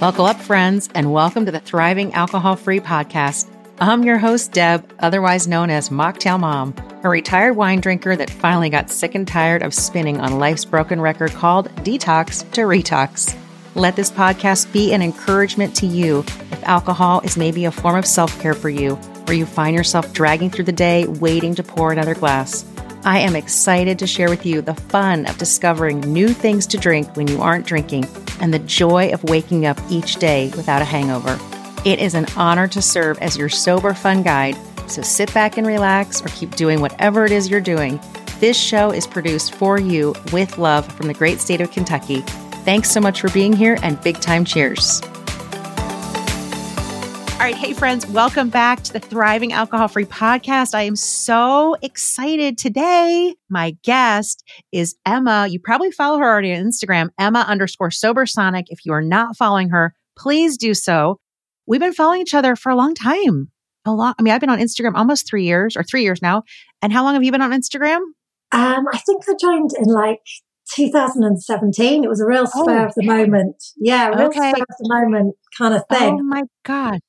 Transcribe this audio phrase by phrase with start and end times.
[0.00, 3.50] Buckle up, friends, and welcome to the Thriving Alcohol Free Podcast.
[3.78, 8.70] I'm your host, Deb, otherwise known as Mocktail Mom, a retired wine drinker that finally
[8.70, 13.36] got sick and tired of spinning on life's broken record called Detox to Retox.
[13.74, 18.06] Let this podcast be an encouragement to you if alcohol is maybe a form of
[18.06, 18.94] self care for you,
[19.26, 22.64] where you find yourself dragging through the day waiting to pour another glass.
[23.02, 27.16] I am excited to share with you the fun of discovering new things to drink
[27.16, 28.06] when you aren't drinking
[28.40, 31.38] and the joy of waking up each day without a hangover.
[31.86, 34.54] It is an honor to serve as your sober fun guide,
[34.86, 37.98] so sit back and relax or keep doing whatever it is you're doing.
[38.38, 42.20] This show is produced for you with love from the great state of Kentucky.
[42.64, 45.00] Thanks so much for being here and big time cheers.
[47.40, 47.56] All right.
[47.56, 50.74] Hey, friends, welcome back to the Thriving Alcohol Free Podcast.
[50.74, 53.34] I am so excited today.
[53.48, 55.46] My guest is Emma.
[55.48, 58.66] You probably follow her already on Instagram, Emma underscore Sober Sonic.
[58.68, 61.18] If you are not following her, please do so.
[61.66, 63.50] We've been following each other for a long time.
[63.86, 66.42] A long, I mean, I've been on Instagram almost three years or three years now.
[66.82, 68.02] And how long have you been on Instagram?
[68.52, 70.20] Um, I think I joined in like
[70.74, 72.04] 2017.
[72.04, 72.84] It was a real spur oh.
[72.84, 73.56] of the moment.
[73.78, 74.50] Yeah, real okay.
[74.50, 76.18] spur of the moment kind of thing.
[76.20, 77.00] Oh my God.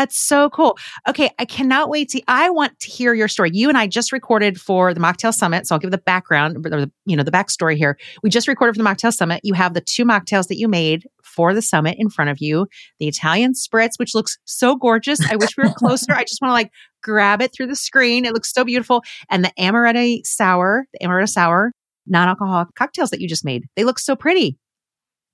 [0.00, 0.78] That's so cool.
[1.06, 2.22] Okay, I cannot wait to.
[2.26, 3.50] I want to hear your story.
[3.52, 6.70] You and I just recorded for the Mocktail Summit, so I'll give the background, or
[6.70, 7.98] the, you know, the backstory here.
[8.22, 9.42] We just recorded for the Mocktail Summit.
[9.44, 12.66] You have the two mocktails that you made for the summit in front of you.
[12.98, 15.20] The Italian Spritz, which looks so gorgeous.
[15.30, 16.14] I wish we were closer.
[16.14, 16.70] I just want to like
[17.02, 18.24] grab it through the screen.
[18.24, 19.02] It looks so beautiful.
[19.28, 21.72] And the Amaretto Sour, the Amaretto Sour
[22.06, 23.66] non-alcoholic cocktails that you just made.
[23.76, 24.56] They look so pretty.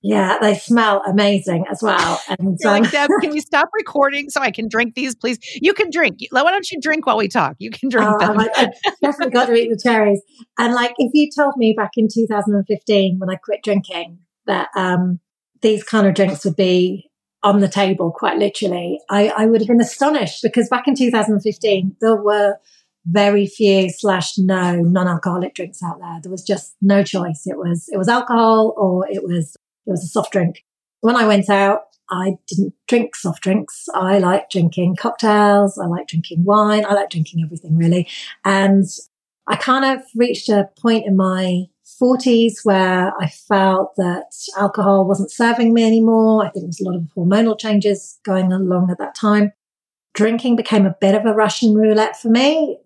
[0.03, 2.21] Yeah, they smell amazing as well.
[2.29, 5.39] And um, like, Deb, can you stop recording so I can drink these, please?
[5.55, 6.19] You can drink.
[6.29, 7.55] Why don't you drink while we talk?
[7.59, 8.39] You can drink oh, them.
[8.39, 8.69] I
[9.01, 10.21] definitely got to eat the cherries.
[10.59, 15.19] And like, if you told me back in 2015 when I quit drinking that um,
[15.61, 17.09] these kind of drinks would be
[17.41, 21.95] on the table, quite literally, I, I would have been astonished because back in 2015
[22.01, 22.57] there were
[23.05, 26.19] very few slash no non-alcoholic drinks out there.
[26.21, 27.43] There was just no choice.
[27.45, 29.55] It was it was alcohol or it was
[29.87, 30.63] it was a soft drink.
[31.01, 33.87] When I went out, I didn't drink soft drinks.
[33.93, 35.77] I like drinking cocktails.
[35.77, 36.85] I like drinking wine.
[36.85, 38.07] I like drinking everything really.
[38.45, 38.85] And
[39.47, 41.65] I kind of reached a point in my
[42.01, 46.41] 40s where I felt that alcohol wasn't serving me anymore.
[46.41, 49.51] I think there was a lot of hormonal changes going along at that time.
[50.13, 52.77] Drinking became a bit of a Russian roulette for me.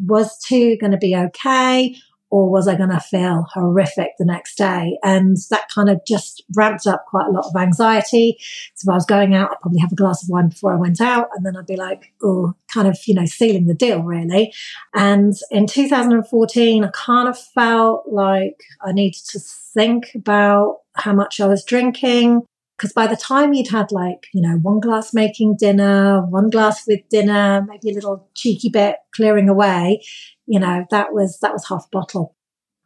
[0.00, 1.96] Was two going to be okay?
[2.30, 4.98] Or was I going to feel horrific the next day?
[5.02, 8.36] And that kind of just ramped up quite a lot of anxiety.
[8.74, 10.78] So if I was going out, I'd probably have a glass of wine before I
[10.78, 11.28] went out.
[11.34, 14.52] And then I'd be like, oh, kind of, you know, sealing the deal really.
[14.94, 21.40] And in 2014, I kind of felt like I needed to think about how much
[21.40, 22.46] I was drinking.
[22.76, 26.86] Because by the time you'd had like, you know, one glass making dinner, one glass
[26.86, 30.02] with dinner, maybe a little cheeky bit clearing away,
[30.46, 32.34] you know, that was, that was half a bottle.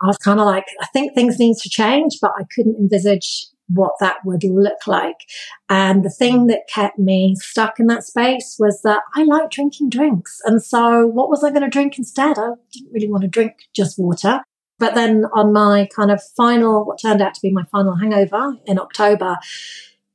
[0.03, 3.47] I was kind of like, I think things need to change, but I couldn't envisage
[3.73, 5.17] what that would look like.
[5.69, 9.91] And the thing that kept me stuck in that space was that I like drinking
[9.91, 10.41] drinks.
[10.45, 12.39] And so what was I going to drink instead?
[12.39, 14.41] I didn't really want to drink just water.
[14.81, 18.57] But then on my kind of final, what turned out to be my final hangover
[18.67, 19.37] in October,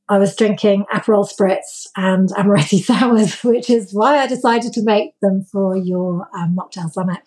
[0.10, 5.12] I was drinking Aperol Spritz and Amaretti Sours, which is why I decided to make
[5.22, 7.20] them for your um, mocktail summit.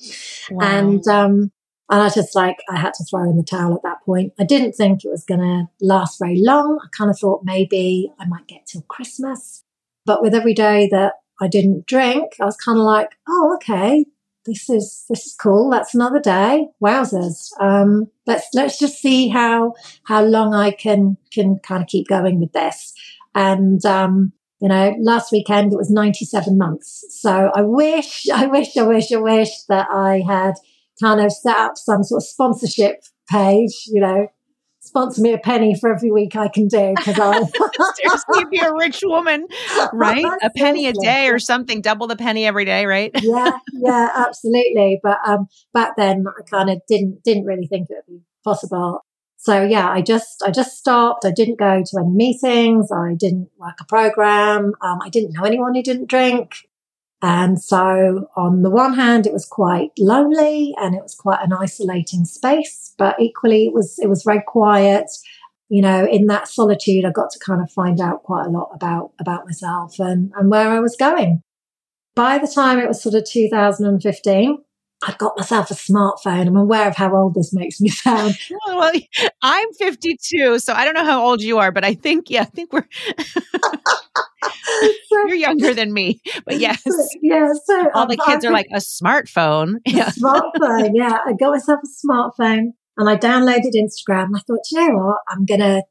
[0.50, 0.66] Wow.
[0.66, 1.52] And, um,
[1.88, 4.32] and I just like, I had to throw in the towel at that point.
[4.38, 6.80] I didn't think it was going to last very long.
[6.84, 9.62] I kind of thought maybe I might get till Christmas.
[10.04, 14.06] But with every day that I didn't drink, I was kind of like, oh, okay,
[14.48, 15.70] this is this is cool.
[15.70, 16.68] That's another day.
[16.82, 17.50] Wowzers.
[17.60, 22.40] Um, let's let's just see how how long I can can kind of keep going
[22.40, 22.94] with this.
[23.34, 27.04] And um, you know, last weekend it was 97 months.
[27.10, 30.54] So I wish, I wish, I wish, I wish that I had
[31.00, 34.26] kind of set up some sort of sponsorship page, you know,
[34.80, 37.42] sponsor me a penny for every week I can do because I
[37.96, 39.46] seriously be a rich woman,
[39.92, 40.24] right?
[40.42, 43.10] a penny a day or something, double the penny every day, right?
[43.22, 45.00] yeah, yeah, absolutely.
[45.02, 49.04] But um, back then I kind of didn't didn't really think it would be possible.
[49.36, 51.24] So yeah, I just I just stopped.
[51.24, 52.90] I didn't go to any meetings.
[52.90, 54.72] I didn't work a program.
[54.80, 56.67] Um, I didn't know anyone who didn't drink.
[57.20, 61.52] And so on the one hand, it was quite lonely and it was quite an
[61.52, 65.10] isolating space, but equally it was, it was very quiet.
[65.68, 68.70] You know, in that solitude, I got to kind of find out quite a lot
[68.72, 71.42] about, about myself and, and where I was going.
[72.14, 74.58] By the time it was sort of 2015,
[75.06, 76.48] I'd got myself a smartphone.
[76.48, 78.36] I'm aware of how old this makes me sound.
[78.66, 78.92] well,
[79.42, 82.44] I'm 52, so I don't know how old you are, but I think, yeah, I
[82.44, 82.88] think we're.
[85.48, 86.82] Younger than me, but yes.
[87.22, 87.52] Yeah.
[87.64, 89.76] So all um, the kids are like a smartphone.
[89.86, 90.10] Yeah.
[90.10, 90.90] smartphone.
[90.94, 91.18] Yeah.
[91.26, 94.28] I got myself a smartphone and I downloaded Instagram.
[94.34, 95.18] I thought, you know what?
[95.28, 95.82] I'm going to,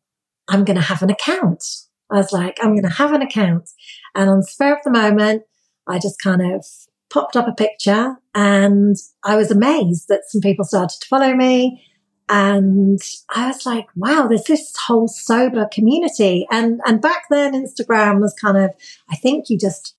[0.48, 1.64] I'm going to have an account.
[2.10, 3.70] I was like, I'm going to have an account.
[4.16, 5.44] And on the spur of the moment,
[5.88, 6.66] I just kind of
[7.10, 11.84] popped up a picture and I was amazed that some people started to follow me.
[12.30, 16.46] And I was like, wow, there's this whole sober community.
[16.52, 18.72] And, and back then Instagram was kind of,
[19.10, 19.96] I think you just,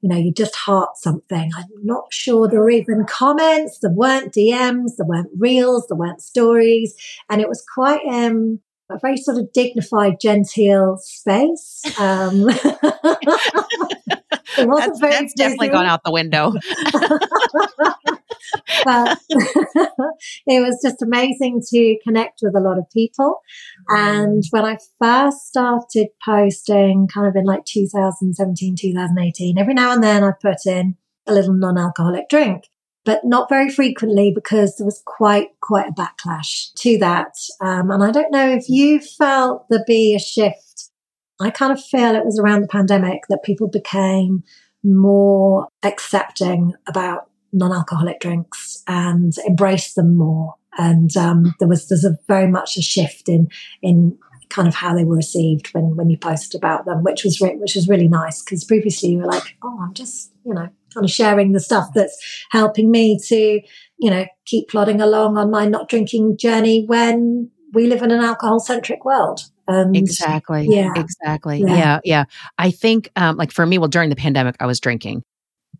[0.00, 1.50] you know, you just heart something.
[1.56, 3.78] I'm not sure there were even comments.
[3.78, 4.96] There weren't DMs.
[4.96, 5.86] There weren't reels.
[5.88, 6.94] There weren't stories.
[7.30, 8.60] And it was quite, um,
[8.90, 11.82] a very sort of dignified, genteel space.
[11.98, 12.48] Um,
[14.58, 16.52] it wasn't that's, very that's definitely gone out the window.
[18.84, 19.18] but
[20.46, 23.40] it was just amazing to connect with a lot of people.
[23.88, 30.02] And when I first started posting, kind of in like 2017, 2018, every now and
[30.02, 30.96] then I put in
[31.26, 32.68] a little non-alcoholic drink
[33.04, 37.34] but not very frequently because there was quite quite a backlash to that.
[37.60, 40.72] Um, and I don't know if you felt there be a shift
[41.42, 44.44] I kind of feel it was around the pandemic that people became
[44.84, 50.54] more accepting about non-alcoholic drinks and embrace them more.
[50.78, 53.48] And um, there was there's a very much a shift in
[53.82, 54.18] in
[54.48, 57.56] kind of how they were received when when you posted about them, which was re-
[57.56, 61.04] which was really nice because previously you were like, oh, I'm just you know kind
[61.04, 62.16] of sharing the stuff that's
[62.50, 63.60] helping me to
[63.98, 68.20] you know keep plodding along on my not drinking journey when we live in an
[68.20, 69.40] alcohol centric world.
[69.68, 70.66] And exactly.
[70.68, 70.92] Yeah.
[70.96, 71.60] Exactly.
[71.60, 71.76] Yeah.
[71.76, 72.00] Yeah.
[72.04, 72.24] yeah.
[72.58, 75.22] I think, um, like for me, well, during the pandemic, I was drinking,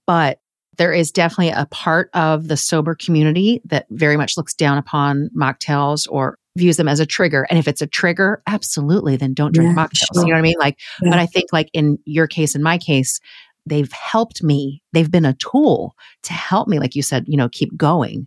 [0.07, 0.41] but
[0.79, 5.31] there is definitely a part of the sober community that very much looks down upon
[5.37, 7.47] mocktails or views them as a trigger.
[7.51, 10.15] And if it's a trigger, absolutely, then don't drink yeah, mocktails.
[10.15, 10.25] Sure.
[10.25, 10.59] You know what I mean?
[10.59, 11.11] Like, yeah.
[11.11, 13.21] but I think like in your case, in my case,
[13.67, 14.83] they've helped me.
[14.93, 18.27] They've been a tool to help me, like you said, you know, keep going.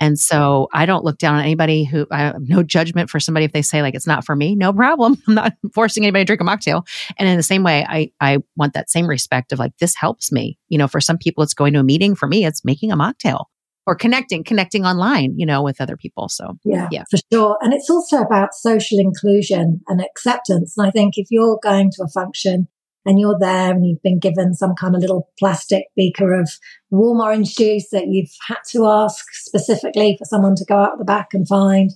[0.00, 3.44] And so I don't look down on anybody who I have no judgment for somebody
[3.44, 5.16] if they say like it's not for me, no problem.
[5.28, 6.86] I'm not forcing anybody to drink a mocktail.
[7.18, 10.32] And in the same way, I I want that same respect of like this helps
[10.32, 10.58] me.
[10.68, 12.14] You know, for some people it's going to a meeting.
[12.14, 13.44] For me, it's making a mocktail
[13.86, 16.28] or connecting, connecting online, you know, with other people.
[16.28, 17.58] So yeah, yeah, for sure.
[17.60, 20.74] And it's also about social inclusion and acceptance.
[20.76, 22.68] And I think if you're going to a function
[23.04, 26.50] and you're there and you've been given some kind of little plastic beaker of
[26.90, 31.04] warm orange juice that you've had to ask specifically for someone to go out the
[31.04, 31.90] back and find,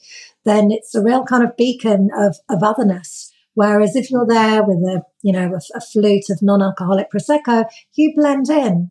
[0.44, 3.32] then it's a real kind of beacon of, of otherness.
[3.54, 7.64] Whereas if you're there with a, you know, a, a flute of non-alcoholic prosecco,
[7.94, 8.90] you blend in.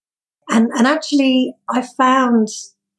[0.50, 2.48] And, and actually I found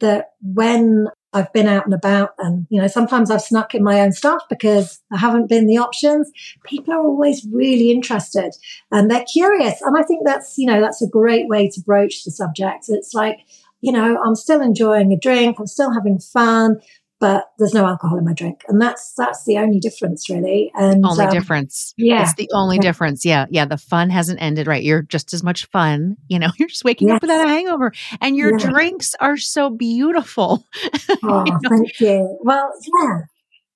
[0.01, 4.01] that when I've been out and about and, you know, sometimes I've snuck in my
[4.01, 6.31] own stuff because I haven't been the options.
[6.65, 8.53] People are always really interested
[8.91, 9.83] and they're curious.
[9.83, 12.87] And I think that's, you know, that's a great way to broach the subject.
[12.89, 13.41] It's like,
[13.83, 15.59] you know, I'm still enjoying a drink.
[15.59, 16.81] I'm still having fun
[17.19, 18.63] but there's no alcohol in my drink.
[18.69, 20.71] And that's, that's the only difference really.
[20.75, 21.95] And only um, difference.
[21.97, 22.23] Yeah.
[22.23, 22.83] It's the only yeah.
[22.83, 23.25] difference.
[23.25, 23.47] Yeah.
[23.51, 23.65] Yeah.
[23.65, 24.83] The fun hasn't ended, right?
[24.83, 26.17] You're just as much fun.
[26.29, 27.17] You know, you're just waking yes.
[27.17, 28.69] up without a hangover and your yeah.
[28.69, 30.67] drinks are so beautiful.
[31.23, 31.59] Oh, you know?
[31.69, 32.39] thank you.
[32.43, 32.71] Well,
[33.01, 33.19] yeah.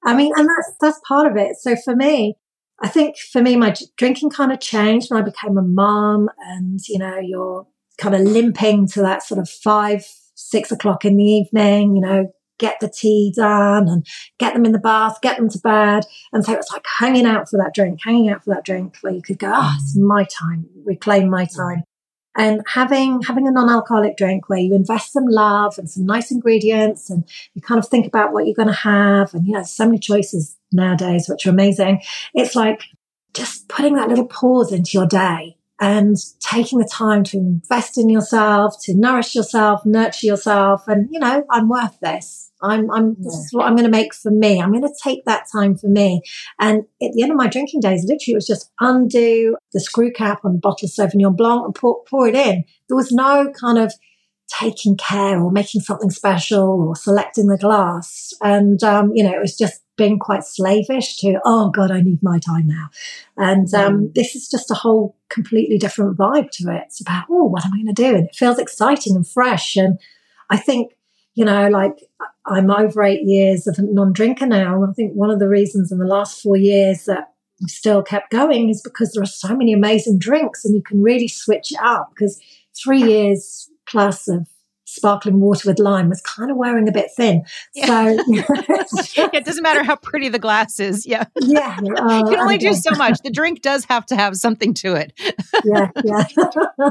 [0.05, 1.57] I mean, and that's, that's part of it.
[1.61, 2.35] So for me,
[2.81, 6.81] I think for me, my drinking kind of changed when I became a mom and,
[6.89, 7.67] you know, you're
[7.99, 12.33] kind of limping to that sort of five, six o'clock in the evening, you know,
[12.61, 14.07] get the tea done and
[14.39, 16.05] get them in the bath, get them to bed.
[16.33, 18.99] And so it was like hanging out for that drink, hanging out for that drink
[19.01, 20.07] where you could go, oh, it's mm.
[20.07, 21.83] my time, reclaim my time.
[22.37, 27.11] And having, having a non-alcoholic drink where you invest some love and some nice ingredients
[27.11, 27.25] and
[27.55, 29.35] you kind of think about what you're going to have.
[29.35, 32.03] And, you know, so many choices nowadays, which are amazing.
[32.33, 32.83] It's like
[33.35, 38.09] just putting that little pause into your day and taking the time to invest in
[38.09, 40.87] yourself, to nourish yourself, nurture yourself.
[40.87, 42.50] And, you know, I'm worth this.
[42.63, 43.25] I'm, I'm, yeah.
[43.25, 44.61] this is what I'm going to make for me.
[44.61, 46.23] I'm going to take that time for me.
[46.59, 50.13] And at the end of my drinking days, literally it was just undo the screw
[50.13, 52.65] cap on the bottle of Sauvignon Blanc and pour, pour it in.
[52.89, 53.93] There was no kind of
[54.49, 58.35] taking care or making something special or selecting the glass.
[58.43, 62.23] And, um, you know, it was just being quite slavish to, oh God, I need
[62.23, 62.89] my time now.
[63.37, 64.15] And um, mm.
[64.15, 66.83] this is just a whole completely different vibe to it.
[66.87, 68.17] It's about, oh, what am I going to do?
[68.17, 69.77] And it feels exciting and fresh.
[69.77, 70.01] And
[70.49, 70.95] I think
[71.35, 71.97] you know, like
[72.51, 74.83] I'm over eight years of a non-drinker now.
[74.83, 78.03] And I think one of the reasons in the last four years that we still
[78.03, 81.71] kept going is because there are so many amazing drinks and you can really switch
[81.71, 82.41] it up because
[82.83, 84.49] three years plus of
[84.91, 87.45] sparkling water with lime was kind of wearing a bit thin.
[87.75, 88.17] Yeah.
[88.17, 91.07] So it doesn't matter how pretty the glass is.
[91.07, 91.25] Yeah.
[91.41, 91.79] Yeah.
[92.01, 93.19] Uh, you can only do so much.
[93.25, 95.13] The drink does have to have something to it.
[95.65, 95.91] yeah.
[96.05, 96.25] Yeah.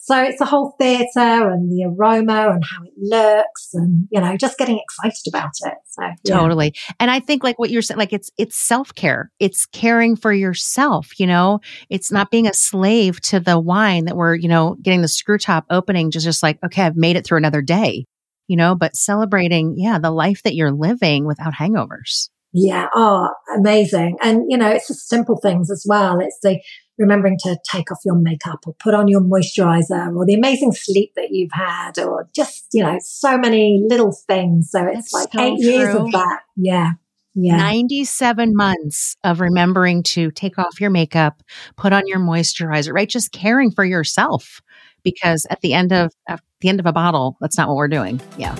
[0.00, 4.36] so it's the whole theatre and the aroma and how it looks and, you know,
[4.36, 5.74] just getting excited about it.
[5.96, 6.38] So yeah.
[6.38, 6.74] totally.
[7.00, 9.30] And I think like what you're saying, like it's, it's self care.
[9.40, 11.60] It's caring for yourself, you know,
[11.90, 15.38] it's not being a slave to the wine that we're, you know, getting the screw
[15.38, 18.04] top opening, just, just like, okay, I've made it through another day,
[18.48, 22.28] you know, but celebrating, yeah, the life that you're living without hangovers.
[22.52, 22.86] Yeah.
[22.94, 24.16] Oh, amazing.
[24.22, 26.18] And, you know, it's the simple things as well.
[26.20, 26.58] It's the
[26.98, 31.12] remembering to take off your makeup or put on your moisturizer or the amazing sleep
[31.16, 34.70] that you've had or just, you know, so many little things.
[34.70, 35.72] So it's That's like so eight true.
[35.72, 36.40] years of that.
[36.56, 36.92] Yeah.
[37.34, 37.56] Yeah.
[37.58, 41.42] 97 months of remembering to take off your makeup,
[41.76, 43.08] put on your moisturizer, right?
[43.08, 44.62] Just caring for yourself
[45.02, 47.88] because at the end of at the end of a bottle, that's not what we're
[47.88, 48.20] doing.
[48.38, 48.54] Yeah.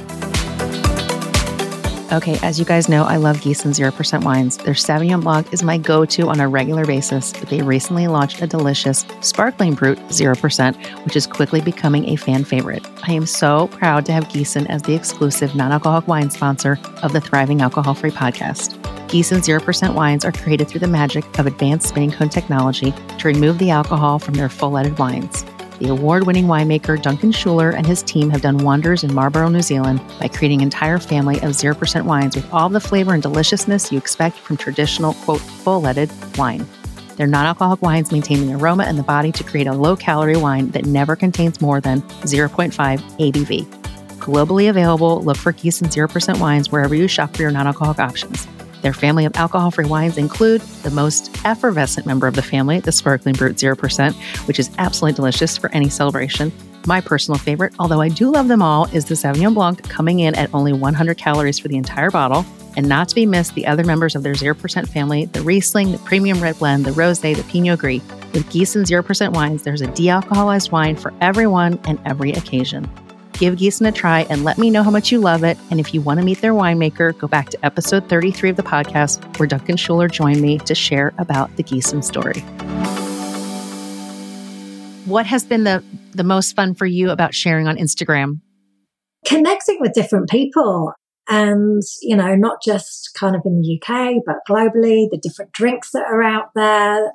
[2.12, 4.58] Okay, as you guys know, I love Giesen 0% wines.
[4.58, 8.40] Their Sauvignon Blanc is my go to on a regular basis, but they recently launched
[8.40, 12.86] a delicious sparkling brut 0%, which is quickly becoming a fan favorite.
[13.08, 17.12] I am so proud to have Giesen as the exclusive non alcoholic wine sponsor of
[17.12, 18.80] the Thriving Alcohol Free podcast.
[19.08, 23.58] Giesen 0% wines are created through the magic of advanced spinning cone technology to remove
[23.58, 25.44] the alcohol from their full leaded wines.
[25.78, 29.60] The award winning winemaker Duncan Shouler and his team have done wonders in Marlborough, New
[29.60, 33.92] Zealand by creating an entire family of 0% wines with all the flavor and deliciousness
[33.92, 36.66] you expect from traditional, quote, full leaded wine.
[37.16, 40.36] Their non alcoholic wines maintain the aroma and the body to create a low calorie
[40.36, 43.66] wine that never contains more than 0.5 ABV.
[44.18, 48.46] Globally available, look for Giesen 0% wines wherever you shop for your non alcoholic options.
[48.82, 52.92] Their family of alcohol free wines include the most effervescent member of the family, the
[52.92, 54.14] Sparkling Brut 0%,
[54.46, 56.52] which is absolutely delicious for any celebration.
[56.86, 60.36] My personal favorite, although I do love them all, is the Sauvignon Blanc coming in
[60.36, 62.46] at only 100 calories for the entire bottle.
[62.76, 65.98] And not to be missed, the other members of their 0% family, the Riesling, the
[65.98, 68.02] Premium Red Blend, the Rosé, the Pinot Gris.
[68.32, 72.88] With Giesen 0% wines, there's a de alcoholized wine for everyone and every occasion.
[73.38, 75.58] Give Giesen a try and let me know how much you love it.
[75.70, 78.62] And if you want to meet their winemaker, go back to episode 33 of the
[78.62, 82.40] podcast where Duncan Shouler joined me to share about the Giesen story.
[85.04, 88.40] What has been the, the most fun for you about sharing on Instagram?
[89.26, 90.94] Connecting with different people
[91.28, 95.90] and, you know, not just kind of in the UK, but globally, the different drinks
[95.90, 97.12] that are out there,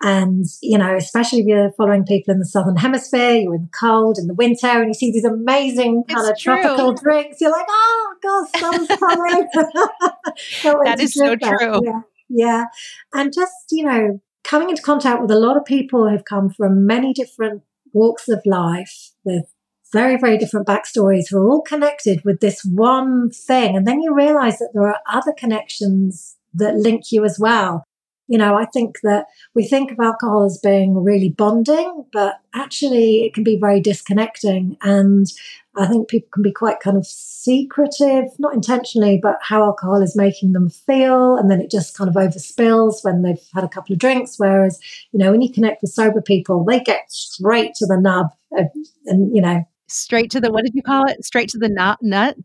[0.00, 3.78] and, you know, especially if you're following people in the Southern Hemisphere, you're in the
[3.78, 6.60] cold, in the winter, and you see these amazing kind it's of true.
[6.60, 7.40] tropical drinks.
[7.40, 9.48] You're like, oh, God, summer's coming.
[10.84, 11.58] that is so that.
[11.58, 11.80] true.
[11.84, 12.00] Yeah.
[12.28, 12.64] yeah.
[13.12, 16.84] And just, you know, coming into contact with a lot of people who've come from
[16.84, 19.44] many different walks of life with
[19.92, 23.76] very, very different backstories who are all connected with this one thing.
[23.76, 27.84] And then you realize that there are other connections that link you as well.
[28.32, 33.26] You know, I think that we think of alcohol as being really bonding, but actually
[33.26, 34.78] it can be very disconnecting.
[34.80, 35.26] And
[35.76, 40.16] I think people can be quite kind of secretive, not intentionally, but how alcohol is
[40.16, 41.36] making them feel.
[41.36, 44.36] And then it just kind of overspills when they've had a couple of drinks.
[44.38, 44.80] Whereas,
[45.12, 48.68] you know, when you connect with sober people, they get straight to the nub of,
[49.04, 51.22] and, you know, straight to the, what did you call it?
[51.22, 52.38] Straight to the nut, nut?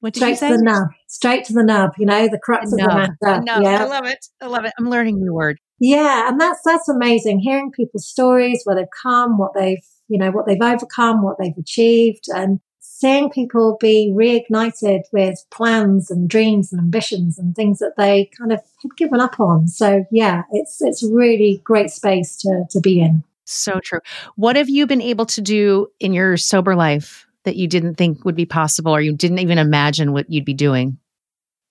[0.00, 0.48] What did straight you say?
[0.50, 1.92] to the nub, straight to the nub.
[1.98, 3.16] You know, the crux the of the matter.
[3.20, 4.26] The yeah, I love it.
[4.40, 4.72] I love it.
[4.78, 5.58] I'm learning new word.
[5.80, 7.40] Yeah, and that's that's amazing.
[7.40, 11.56] Hearing people's stories, where they've come, what they've you know, what they've overcome, what they've
[11.58, 17.94] achieved, and seeing people be reignited with plans and dreams and ambitions and things that
[17.96, 19.68] they kind of had given up on.
[19.68, 23.22] So yeah, it's it's really great space to to be in.
[23.44, 24.00] So true.
[24.36, 28.24] What have you been able to do in your sober life that you didn't think
[28.24, 30.98] would be possible or you didn't even imagine what you'd be doing?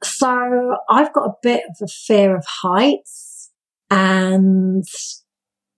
[0.03, 3.51] So I've got a bit of a fear of heights.
[3.89, 4.83] And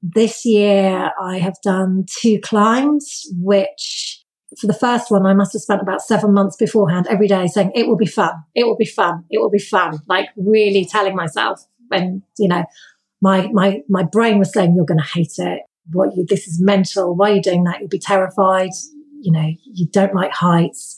[0.01, 4.23] this year I have done two climbs, which
[4.59, 7.71] for the first one, I must have spent about seven months beforehand every day saying,
[7.75, 8.33] it will be fun.
[8.55, 9.25] It will be fun.
[9.29, 9.99] It will be fun.
[10.07, 12.65] Like really telling myself when, you know,
[13.21, 15.61] my, my, my brain was saying, you're going to hate it.
[15.91, 17.15] What you, this is mental.
[17.15, 17.79] Why are you doing that?
[17.79, 18.71] You'll be terrified
[19.21, 20.95] you know, you don't like heights.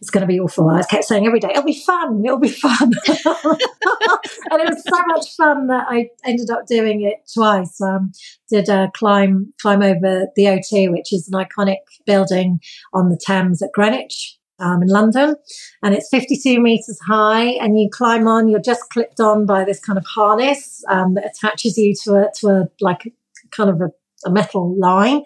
[0.00, 0.68] It's going to be awful.
[0.68, 2.22] I kept saying every day, it'll be fun.
[2.24, 2.92] It'll be fun.
[3.06, 7.80] and it was so much fun that I ended up doing it twice.
[7.80, 8.12] Um,
[8.48, 12.60] did a climb, climb over the O2, which is an iconic building
[12.92, 14.36] on the Thames at Greenwich.
[14.62, 15.36] Um, in London,
[15.82, 17.44] and it's 52 meters high.
[17.62, 18.46] And you climb on.
[18.46, 22.30] You're just clipped on by this kind of harness um, that attaches you to a
[22.40, 23.10] to a like
[23.50, 23.90] kind of a,
[24.26, 25.22] a metal line,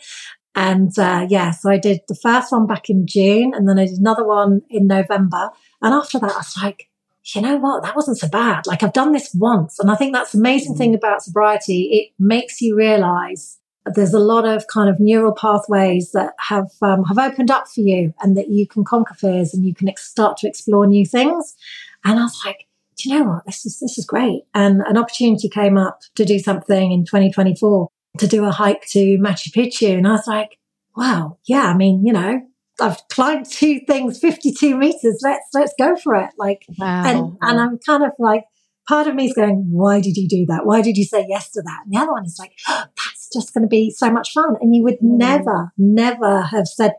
[0.55, 3.87] And uh, yeah, so I did the first one back in June and then I
[3.87, 5.51] did another one in November.
[5.83, 6.89] And after that, I was like,
[7.35, 7.83] you know what?
[7.83, 8.67] That wasn't so bad.
[8.67, 9.79] Like I've done this once.
[9.79, 11.89] And I think that's the amazing thing about sobriety.
[11.91, 17.05] It makes you realize there's a lot of kind of neural pathways that have um,
[17.05, 20.09] have opened up for you and that you can conquer fears and you can ex-
[20.09, 21.55] start to explore new things.
[22.05, 23.47] And I was like, do you know what?
[23.47, 24.43] This is this is great.
[24.55, 29.19] And an opportunity came up to do something in 2024 to do a hike to
[29.21, 29.97] Machu Picchu.
[29.97, 30.59] And I was like,
[30.97, 32.41] wow, yeah, I mean, you know,
[32.81, 35.21] I've climbed two things, 52 meters.
[35.23, 36.31] Let's, let's go for it.
[36.39, 37.05] Like, wow.
[37.05, 38.45] and, and I'm kind of like,
[38.89, 40.67] part of me is going, why did you do that?
[40.67, 41.81] Why did you say yes to that?
[41.85, 44.57] And the other one is like, oh, that's just going to be so much fun.
[44.61, 45.19] And you would mm.
[45.19, 46.93] never, never have said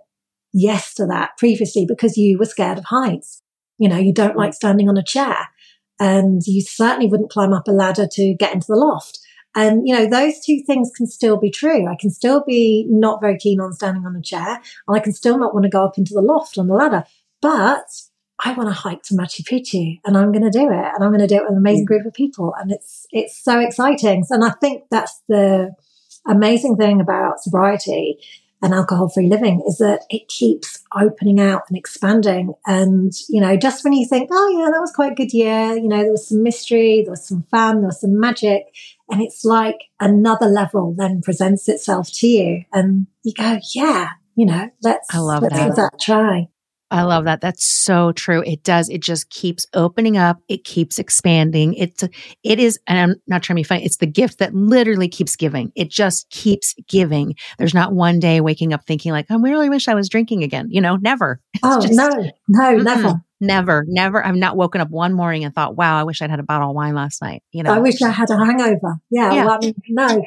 [0.53, 3.41] yes to that previously because you were scared of heights.
[3.77, 5.50] You know, you don't like standing on a chair
[6.00, 9.19] and you certainly wouldn't climb up a ladder to get into the loft.
[9.55, 11.88] And, you know, those two things can still be true.
[11.88, 15.13] I can still be not very keen on standing on a chair and I can
[15.13, 17.05] still not want to go up into the loft on the ladder,
[17.41, 17.88] but
[18.43, 21.12] I want to hike to Machu Picchu and I'm going to do it and I'm
[21.12, 21.88] going to do it with an amazing mm.
[21.88, 22.53] group of people.
[22.59, 24.25] And it's, it's so exciting.
[24.29, 25.71] And I think that's the
[26.27, 28.17] amazing thing about sobriety
[28.62, 32.53] and alcohol free living is that it keeps opening out and expanding.
[32.65, 35.75] And, you know, just when you think, oh, yeah, that was quite a good year,
[35.75, 38.63] you know, there was some mystery, there was some fun, there was some magic.
[39.09, 42.63] And it's like another level then presents itself to you.
[42.74, 45.67] And you go, yeah, you know, let's, I love let's that.
[45.67, 46.47] give that a try.
[46.92, 47.42] I love that.
[47.42, 48.44] That's so true.
[48.46, 48.89] It does.
[48.89, 50.39] It just keeps opening up.
[50.48, 51.74] It keeps expanding.
[51.74, 52.04] It's,
[52.44, 53.86] it is, and I'm not trying to be funny.
[53.86, 55.72] It's the gift that literally keeps giving.
[55.75, 57.36] It just keeps giving.
[57.58, 60.68] There's not one day waking up thinking like, I really wish I was drinking again.
[60.70, 61.42] You know, never.
[61.54, 63.21] It's oh, just, no, no, never.
[63.41, 64.25] Never, never.
[64.25, 66.69] I've not woken up one morning and thought, wow, I wish I'd had a bottle
[66.69, 67.43] of wine last night.
[67.51, 68.95] You know, I wish I had a hangover.
[69.09, 69.33] Yeah.
[69.33, 69.45] yeah.
[69.45, 70.25] Well, I mean, no,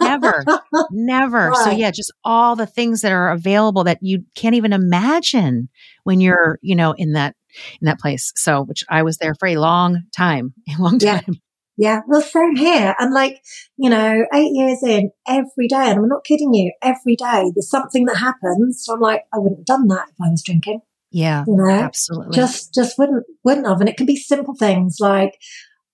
[0.00, 0.44] never,
[0.90, 1.48] never.
[1.48, 1.64] Right.
[1.64, 5.68] So yeah, just all the things that are available that you can't even imagine
[6.04, 7.34] when you're, you know, in that,
[7.80, 8.32] in that place.
[8.36, 11.22] So, which I was there for a long time, a long time.
[11.26, 11.34] Yeah.
[11.76, 12.94] Yeah, well, same here.
[13.00, 13.42] And like,
[13.76, 17.68] you know, eight years in, every day, and I'm not kidding you, every day there's
[17.68, 18.84] something that happens.
[18.84, 20.82] So I'm like, I wouldn't have done that if I was drinking.
[21.14, 22.34] Yeah, you know, absolutely.
[22.34, 23.78] Just, just wouldn't, wouldn't have.
[23.78, 25.38] And it can be simple things like,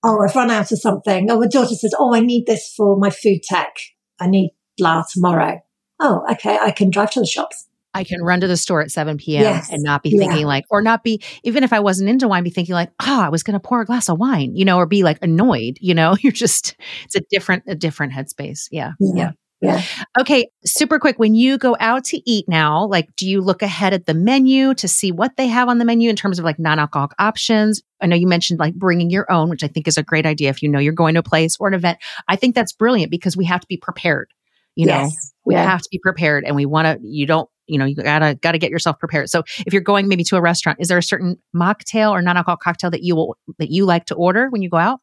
[0.03, 1.29] oh, I've run out of something.
[1.29, 3.75] Oh, my daughter says, oh, I need this for my food tech.
[4.19, 5.59] I need blah tomorrow.
[5.99, 6.57] Oh, okay.
[6.59, 7.67] I can drive to the shops.
[7.93, 9.43] I can run to the store at 7 p.m.
[9.43, 9.69] Yes.
[9.69, 10.45] and not be thinking yeah.
[10.47, 13.29] like, or not be, even if I wasn't into wine, be thinking like, oh, I
[13.29, 15.93] was going to pour a glass of wine, you know, or be like annoyed, you
[15.93, 18.69] know, you're just, it's a different, a different headspace.
[18.71, 18.93] Yeah.
[18.99, 19.11] Yeah.
[19.15, 19.31] yeah.
[19.61, 19.83] Yeah.
[20.19, 21.19] Okay, super quick.
[21.19, 24.73] When you go out to eat now, like, do you look ahead at the menu
[24.73, 27.81] to see what they have on the menu in terms of like non alcoholic options?
[28.01, 30.49] I know you mentioned like bringing your own, which I think is a great idea
[30.49, 31.99] if you know you're going to a place or an event.
[32.27, 34.33] I think that's brilliant because we have to be prepared.
[34.75, 35.33] You know, yes.
[35.45, 35.69] we yeah.
[35.69, 38.57] have to be prepared and we want to, you don't, you know, you gotta, gotta
[38.57, 39.29] get yourself prepared.
[39.29, 42.37] So if you're going maybe to a restaurant, is there a certain mocktail or non
[42.37, 45.01] alcoholic cocktail that you will, that you like to order when you go out?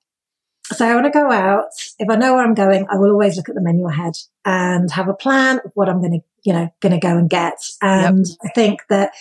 [0.72, 1.66] So I want to go out.
[1.98, 4.90] If I know where I'm going, I will always look at the menu ahead and
[4.92, 7.58] have a plan of what I'm going to, you know, going to go and get.
[7.80, 8.36] And yep.
[8.44, 9.12] I think that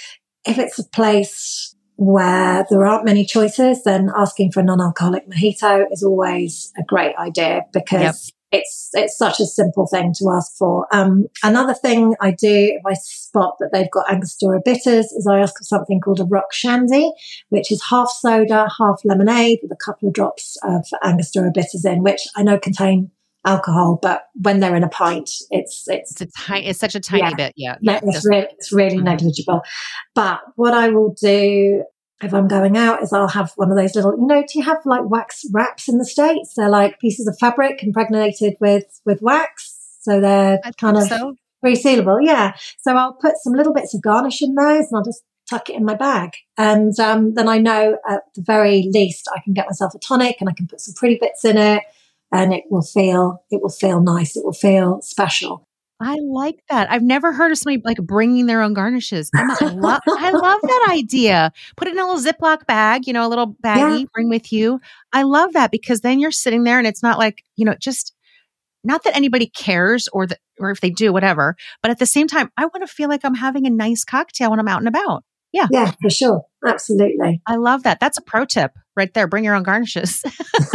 [0.45, 5.85] if it's a place where there aren't many choices, then asking for a non-alcoholic mojito
[5.91, 10.87] is always a great idea because it's it's such a simple thing to ask for.
[10.91, 15.39] Um, another thing I do if I spot that they've got Angostura bitters is I
[15.39, 17.11] ask for something called a rock shandy,
[17.49, 22.03] which is half soda, half lemonade with a couple of drops of Angostura bitters in,
[22.03, 23.11] which I know contain
[23.45, 27.23] alcohol, but when they're in a pint, it's it's it's, tiny, it's such a tiny
[27.23, 27.53] yeah, bit.
[27.55, 29.05] Yeah, yeah it's, really, it's really mm-hmm.
[29.05, 29.61] negligible.
[30.15, 31.83] But what I will do
[32.21, 34.65] if I'm going out is I'll have one of those little, you know, do you
[34.65, 36.53] have like wax wraps in the States?
[36.55, 39.75] They're like pieces of fabric impregnated with, with wax.
[40.01, 41.35] So they're I kind of so.
[41.63, 42.19] resealable.
[42.21, 42.55] Yeah.
[42.79, 45.75] So I'll put some little bits of garnish in those and I'll just tuck it
[45.75, 46.31] in my bag.
[46.57, 50.37] And um, then I know at the very least I can get myself a tonic
[50.39, 51.83] and I can put some pretty bits in it
[52.31, 54.35] and it will feel, it will feel nice.
[54.35, 55.67] It will feel special.
[55.99, 56.91] I like that.
[56.91, 59.31] I've never heard of somebody like bringing their own garnishes.
[59.33, 61.51] I, lo- I love that idea.
[61.75, 64.05] Put it in a little Ziploc bag, you know, a little baggie, yeah.
[64.13, 64.79] bring with you.
[65.11, 68.13] I love that because then you're sitting there and it's not like, you know, just
[68.83, 71.55] not that anybody cares or that, or if they do, whatever.
[71.81, 74.51] But at the same time, I want to feel like I'm having a nice cocktail
[74.51, 75.23] when I'm out and about.
[75.51, 75.67] Yeah.
[75.71, 76.43] Yeah, for sure.
[76.65, 77.41] Absolutely.
[77.47, 77.99] I love that.
[77.99, 79.27] That's a pro tip right there.
[79.27, 80.21] Bring your own garnishes.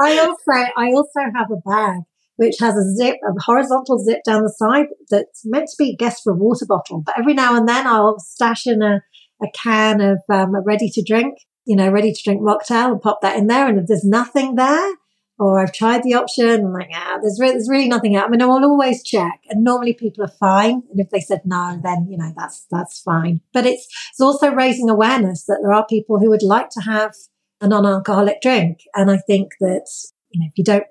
[0.00, 2.02] I also, I also have a bag
[2.38, 6.20] which has a zip, a horizontal zip down the side that's meant to be, guess,
[6.20, 7.02] for a water bottle.
[7.04, 9.02] But every now and then I'll stash in a,
[9.42, 13.02] a can of um, a ready to drink, you know, ready to drink mocktail and
[13.02, 13.68] pop that in there.
[13.68, 14.94] And if there's nothing there,
[15.38, 16.66] or I've tried the option.
[16.66, 18.26] I'm like, ah, there's, re- there's really nothing out.
[18.26, 19.40] I mean, I'll always check.
[19.48, 20.82] And normally people are fine.
[20.90, 23.40] And if they said no, then, you know, that's, that's fine.
[23.52, 27.14] But it's, it's also raising awareness that there are people who would like to have
[27.60, 28.80] a non-alcoholic drink.
[28.94, 29.86] And I think that,
[30.30, 30.84] you know, if you don't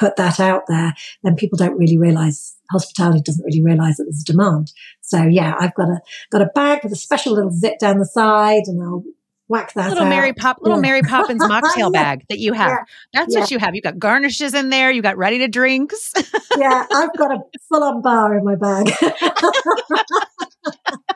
[0.00, 4.22] put that out there, then people don't really realize hospitality doesn't really realize that there's
[4.22, 4.72] a demand.
[5.02, 8.06] So yeah, I've got a got a bag with a special little zip down the
[8.06, 9.04] side, and I'll
[9.48, 10.08] whack that little out.
[10.08, 10.82] Mary Pop, little Yeah.
[10.82, 12.02] Mary Poppins mocktail Yeah.
[12.02, 12.70] bag that you have.
[12.70, 12.84] Yeah.
[13.24, 13.74] That's what you have.
[13.74, 14.90] You've got garnishes in there.
[14.92, 16.12] You've got ready to drinks.
[16.56, 18.90] yeah, I've got a full on bar in my bag.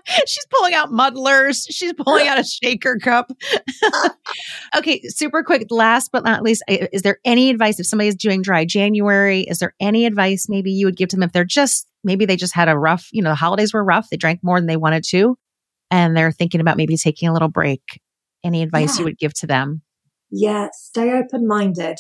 [0.27, 1.67] She's pulling out muddlers.
[1.71, 3.33] She's pulling out a shaker cup.
[4.77, 5.67] okay, super quick.
[5.71, 9.43] Last but not least, is there any advice if somebody is doing dry January?
[9.43, 12.37] Is there any advice maybe you would give to them if they're just maybe they
[12.37, 14.09] just had a rough, you know, the holidays were rough.
[14.11, 15.37] They drank more than they wanted to,
[15.91, 17.83] and they're thinking about maybe taking a little break.
[18.45, 19.01] Any advice Yeah.
[19.01, 19.83] you would give to them?
[20.37, 21.97] yeah, stay open minded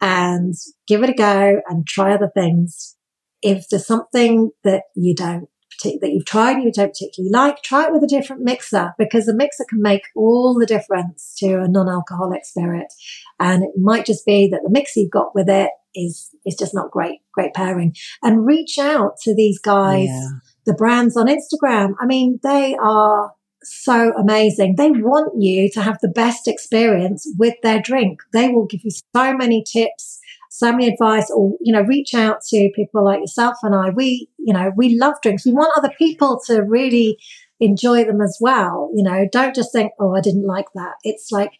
[0.00, 0.54] and
[0.88, 2.96] give it a go and try other things.
[3.42, 5.48] If there's something that you don't
[5.82, 9.26] that you've tried and you don't particularly like, try it with a different mixer because
[9.26, 12.92] the mixer can make all the difference to a non-alcoholic spirit.
[13.38, 16.74] And it might just be that the mix you've got with it is is just
[16.74, 17.94] not great, great pairing.
[18.22, 20.28] And reach out to these guys Yeah.
[20.66, 21.94] the brands on Instagram.
[22.00, 24.76] I mean, they are so amazing.
[24.76, 28.20] They want you to have the best experience with their drink.
[28.32, 30.15] They will give you so many tips,
[30.58, 33.90] so many advice, or, you know, reach out to people like yourself and I.
[33.90, 35.44] We, you know, we love drinks.
[35.44, 37.18] We want other people to really
[37.60, 38.90] enjoy them as well.
[38.94, 40.94] You know, don't just think, oh, I didn't like that.
[41.02, 41.52] It's like,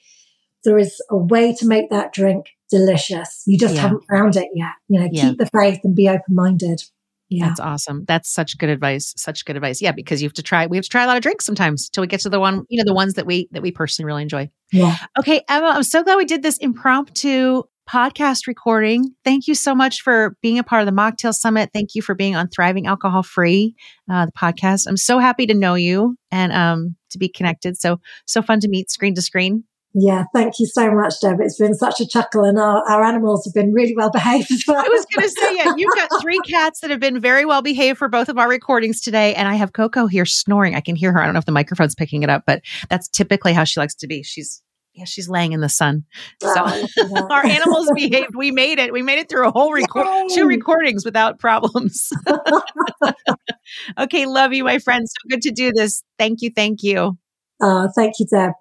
[0.65, 3.43] there is a way to make that drink delicious.
[3.47, 3.83] You just Yeah.
[3.83, 4.73] haven't found it yet.
[4.89, 5.29] You know, Yeah.
[5.29, 6.83] keep the faith and be open minded.
[7.29, 7.49] Yeah.
[7.49, 8.05] That's awesome.
[8.07, 9.13] That's such good advice.
[9.17, 9.83] Such good advice.
[9.83, 10.67] Yeah, because you have to try.
[10.67, 12.65] We have to try a lot of drinks sometimes till we get to the one,
[12.69, 14.49] you know, the ones that we that we personally really enjoy.
[14.73, 14.97] Yeah.
[15.19, 19.15] Okay, Emma, I'm so glad we did this impromptu podcast recording.
[19.25, 21.71] Thank you so much for being a part of the Mocktail Summit.
[21.73, 23.75] Thank you for being on Thriving Alcohol Free,
[24.11, 24.87] uh, the podcast.
[24.89, 27.77] I'm so happy to know you and um, to be connected.
[27.79, 29.65] So so fun to meet screen to screen.
[29.99, 31.41] Yeah, thank you so much, Deb.
[31.41, 34.63] It's been such a chuckle, and our, our animals have been really well behaved as
[34.69, 34.77] well.
[34.77, 37.63] I was going to say, yeah, you've got three cats that have been very well
[37.63, 39.35] behaved for both of our recordings today.
[39.35, 40.75] And I have Coco here snoring.
[40.75, 41.23] I can hear her.
[41.23, 43.95] I don't know if the microphone's picking it up, but that's typically how she likes
[43.95, 44.23] to be.
[44.23, 44.63] She's,
[44.97, 46.05] yeah, she's laying in the sun.
[46.43, 47.27] So Oh, look at that.
[47.31, 48.35] our animals behaved.
[48.35, 48.93] We made it.
[48.93, 52.11] We made it through a whole record, two recordings without problems.
[53.99, 54.27] okay.
[54.27, 55.07] Love you, my friend.
[55.09, 56.03] So good to do this.
[56.19, 56.51] Thank you.
[56.55, 57.19] Thank you.
[57.61, 58.53] Oh, thank you, Deb.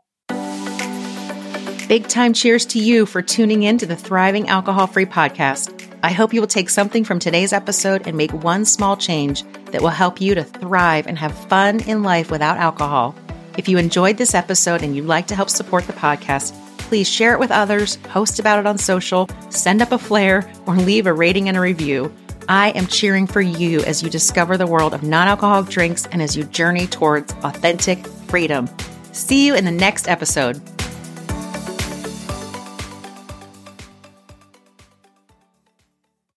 [1.88, 5.72] Big time cheers to you for tuning in to the Thriving Alcohol Free podcast.
[6.02, 9.82] I hope you will take something from today's episode and make one small change that
[9.82, 13.16] will help you to thrive and have fun in life without alcohol.
[13.58, 17.34] If you enjoyed this episode and you'd like to help support the podcast, please share
[17.34, 21.14] it with others, post about it on social, send up a flare, or leave a
[21.14, 22.14] rating and a review.
[22.50, 26.22] I am cheering for you as you discover the world of non alcoholic drinks and
[26.22, 28.70] as you journey towards authentic freedom.
[29.14, 30.62] See you in the next episode.